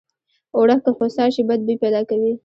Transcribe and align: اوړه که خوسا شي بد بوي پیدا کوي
اوړه 0.55 0.75
که 0.83 0.89
خوسا 0.97 1.25
شي 1.33 1.43
بد 1.47 1.59
بوي 1.65 1.75
پیدا 1.83 2.01
کوي 2.09 2.31